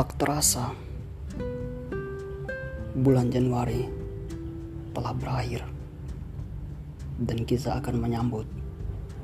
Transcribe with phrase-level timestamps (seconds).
[0.00, 0.72] Tak terasa,
[2.96, 3.84] bulan Januari
[4.96, 5.60] telah berakhir,
[7.20, 8.48] dan kita akan menyambut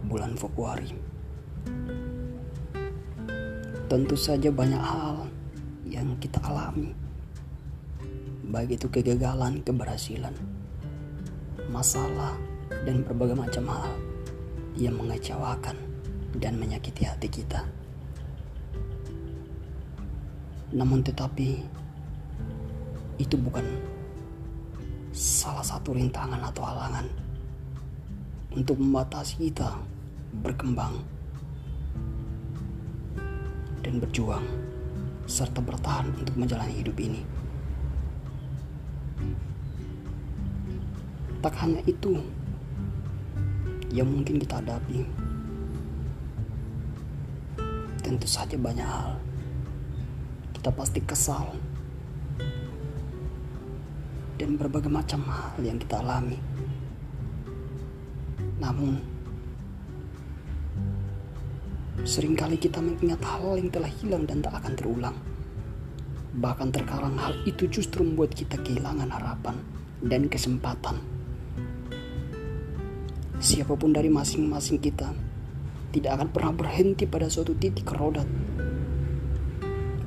[0.05, 0.93] bulan Februari.
[3.89, 5.25] Tentu saja, banyak hal
[5.89, 6.93] yang kita alami,
[8.45, 10.37] baik itu kegagalan, keberhasilan,
[11.73, 12.37] masalah,
[12.85, 13.97] dan berbagai macam hal
[14.77, 15.81] yang mengecewakan
[16.37, 17.65] dan menyakiti hati kita.
[20.75, 21.63] Namun tetapi
[23.23, 23.63] itu bukan
[25.15, 27.07] salah satu rintangan atau halangan
[28.53, 29.79] untuk membatasi kita
[30.43, 31.01] berkembang
[33.81, 34.45] dan berjuang
[35.31, 37.23] serta bertahan untuk menjalani hidup ini.
[41.41, 42.19] Tak hanya itu
[43.95, 45.07] yang mungkin kita hadapi.
[48.03, 49.19] Tentu saja banyak hal
[50.67, 51.55] kita pasti kesal
[54.35, 56.35] dan berbagai macam hal yang kita alami.
[58.59, 58.99] Namun,
[62.03, 65.15] sering kali kita mengingat hal yang telah hilang dan tak akan terulang.
[66.35, 69.63] Bahkan terkadang hal itu justru membuat kita kehilangan harapan
[70.03, 70.99] dan kesempatan.
[73.39, 75.15] Siapa pun dari masing-masing kita
[75.95, 78.27] tidak akan pernah berhenti pada suatu titik roda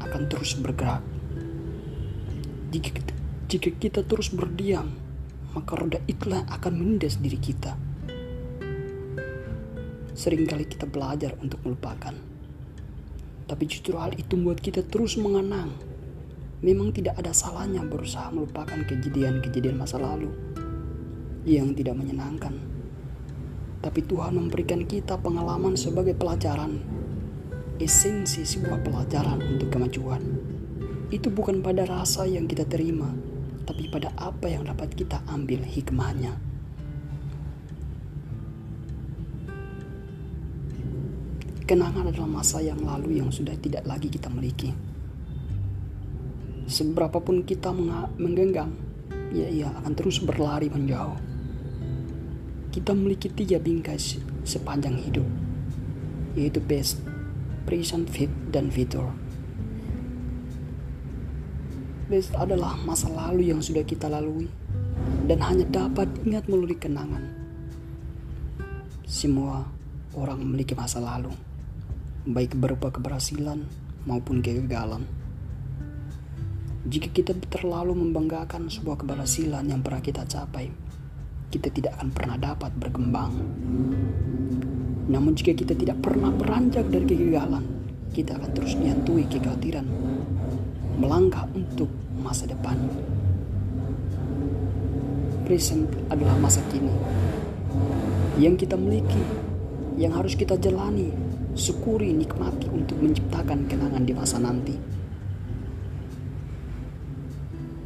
[0.09, 1.05] akan terus bergerak.
[2.73, 3.13] Jika kita,
[3.45, 4.89] jika kita terus berdiam,
[5.53, 7.77] maka roda itulah akan menindas diri kita.
[10.17, 12.17] Seringkali kita belajar untuk melupakan.
[13.45, 15.73] Tapi justru hal itu membuat kita terus mengenang.
[16.65, 20.33] Memang tidak ada salahnya berusaha melupakan kejadian-kejadian masa lalu
[21.45, 22.57] yang tidak menyenangkan.
[23.80, 26.98] Tapi Tuhan memberikan kita pengalaman sebagai pelajaran
[27.80, 30.20] esensi sebuah pelajaran untuk kemajuan.
[31.09, 33.08] Itu bukan pada rasa yang kita terima,
[33.64, 36.36] tapi pada apa yang dapat kita ambil hikmahnya.
[41.64, 44.75] Kenangan adalah masa yang lalu yang sudah tidak lagi kita miliki.
[46.70, 47.73] Seberapapun kita
[48.20, 48.75] menggenggam,
[49.33, 51.17] ya ia akan terus berlari menjauh.
[52.70, 53.98] Kita memiliki tiga bingkai
[54.45, 55.25] sepanjang hidup,
[56.37, 57.02] yaitu best,
[57.69, 59.13] present fit dan future.
[62.09, 64.49] Best adalah masa lalu yang sudah kita lalui
[65.30, 67.30] dan hanya dapat ingat melalui kenangan.
[69.05, 69.69] Semua
[70.17, 71.30] orang memiliki masa lalu,
[72.25, 73.61] baik berupa keberhasilan
[74.09, 75.05] maupun kegagalan.
[76.89, 80.73] Jika kita terlalu membanggakan sebuah keberhasilan yang pernah kita capai,
[81.53, 83.33] kita tidak akan pernah dapat berkembang.
[85.09, 87.65] Namun jika kita tidak pernah beranjak dari kegagalan,
[88.14, 89.86] kita akan terus dihantui kekhawatiran
[91.02, 91.89] melangkah untuk
[92.21, 92.77] masa depan.
[95.49, 96.93] Present adalah masa kini
[98.37, 99.19] yang kita miliki,
[99.98, 101.09] yang harus kita jalani,
[101.58, 104.75] syukuri, nikmati untuk menciptakan kenangan di masa nanti.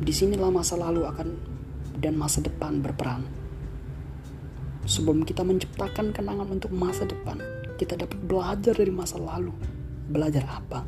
[0.03, 1.29] Di sinilah masa lalu akan
[2.03, 3.43] dan masa depan berperan
[4.83, 7.39] Sebelum kita menciptakan kenangan untuk masa depan,
[7.79, 9.55] kita dapat belajar dari masa lalu.
[10.11, 10.83] Belajar apa?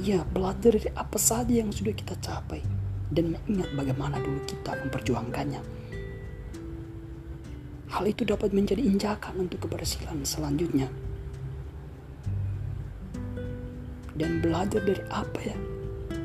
[0.00, 2.64] Ya, belajar dari apa saja yang sudah kita capai
[3.12, 5.60] dan mengingat bagaimana dulu kita memperjuangkannya.
[7.92, 10.88] Hal itu dapat menjadi injakan untuk keberhasilan selanjutnya.
[14.16, 15.58] Dan belajar dari apa ya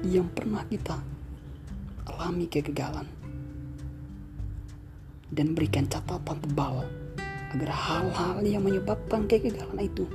[0.07, 0.95] yang pernah kita
[2.07, 3.18] alami kegagalan
[5.29, 6.85] dan berikan catatan tebal
[7.53, 10.05] agar hal-hal yang menyebabkan kegagalan itu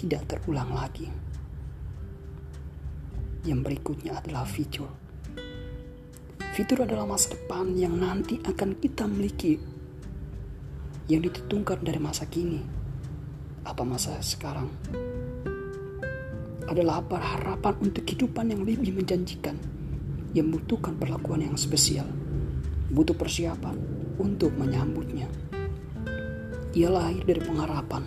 [0.00, 1.08] tidak terulang lagi.
[3.44, 4.88] Yang berikutnya adalah fitur.
[6.56, 9.58] Fitur adalah masa depan yang nanti akan kita miliki
[11.10, 12.64] yang ditentukan dari masa kini
[13.64, 14.68] apa masa sekarang
[16.64, 19.56] adalah apa harapan untuk kehidupan yang lebih menjanjikan
[20.32, 22.08] yang membutuhkan perlakuan yang spesial
[22.88, 25.26] butuh persiapan untuk menyambutnya.
[26.74, 28.02] Ia lahir dari pengharapan.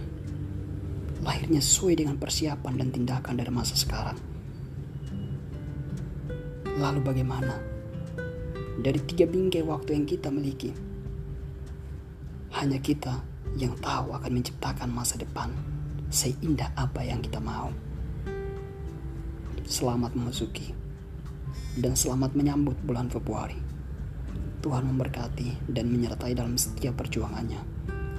[1.24, 4.20] Lahirnya sesuai dengan persiapan dan tindakan dari masa sekarang.
[6.78, 7.56] Lalu bagaimana?
[8.78, 10.70] Dari tiga bingkai waktu yang kita miliki,
[12.54, 13.26] hanya kita
[13.58, 15.50] yang tahu akan menciptakan masa depan
[16.14, 17.74] seindah apa yang kita mau.
[19.68, 20.72] Selamat memasuki
[21.76, 23.77] dan selamat menyambut bulan Februari.
[24.68, 27.64] Tuhan memberkati dan menyertai dalam setiap perjuangannya,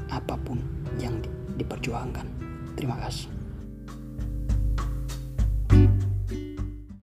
[0.09, 0.57] apa pun
[0.97, 1.21] yang
[1.61, 2.25] diperjuangkan.
[2.73, 3.38] Terima kasih.